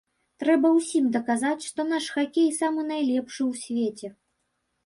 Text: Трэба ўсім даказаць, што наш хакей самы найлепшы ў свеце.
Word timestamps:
Трэба 0.43 0.71
ўсім 0.77 1.05
даказаць, 1.15 1.67
што 1.71 1.85
наш 1.91 2.07
хакей 2.15 2.49
самы 2.61 2.89
найлепшы 2.91 3.41
ў 3.49 3.63
свеце. 3.67 4.07